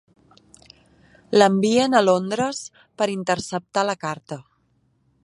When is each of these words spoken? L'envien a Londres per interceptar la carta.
L'envien 1.37 1.97
a 1.99 2.01
Londres 2.07 2.63
per 3.03 3.09
interceptar 3.17 3.85
la 3.91 3.99
carta. 4.09 4.43